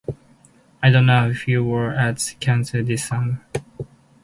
I 0.81 0.89
don't 0.89 1.05
know 1.05 1.29
if 1.29 1.47
you 1.47 1.63
were 1.63 1.91
at 1.91 2.33
Cannes 2.39 2.71
this 2.71 3.07
summer. 3.07 3.39